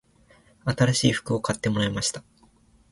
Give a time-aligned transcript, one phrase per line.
[0.65, 2.23] 新しい服を買ってもらいました